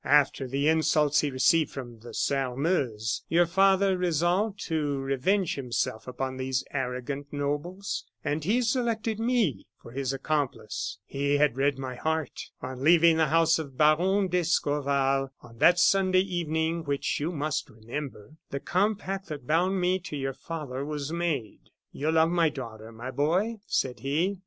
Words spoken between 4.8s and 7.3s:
revenge himself upon these arrogant